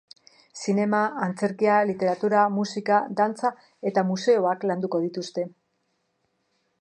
Zinema, 0.59 1.01
antzerkia, 1.25 1.75
literatura, 1.89 2.45
musika, 2.55 3.01
dantza 3.19 3.53
eta 3.91 4.05
museoak 4.13 4.69
landuko 4.71 5.03
dituzte. 5.07 5.47